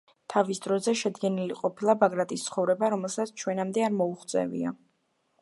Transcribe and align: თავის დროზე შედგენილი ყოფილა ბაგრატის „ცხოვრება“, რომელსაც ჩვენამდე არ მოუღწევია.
თავის 0.33 0.59
დროზე 0.61 0.93
შედგენილი 1.01 1.57
ყოფილა 1.59 1.95
ბაგრატის 2.05 2.47
„ცხოვრება“, 2.49 2.91
რომელსაც 2.95 3.35
ჩვენამდე 3.43 3.87
არ 3.91 3.95
მოუღწევია. 4.01 4.75